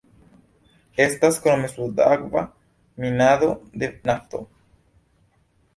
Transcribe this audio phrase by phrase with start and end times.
[1.03, 2.43] Estas krome subakva
[3.05, 3.53] minado
[3.83, 4.43] de nafto.